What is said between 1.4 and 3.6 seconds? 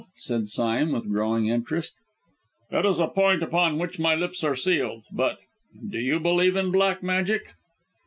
interest. "It is a point